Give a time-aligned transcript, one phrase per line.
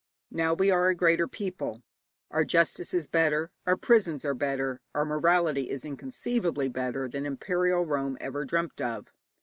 [0.31, 1.83] Now we are a greater people,
[2.31, 7.85] our justice is better, our prisons are better, our morality is inconceivably better than Imperial
[7.85, 9.09] Rome ever dreamt of.